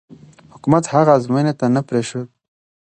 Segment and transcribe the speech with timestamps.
[0.53, 2.27] حکومت هغه ازموینې ته نه پرېښود.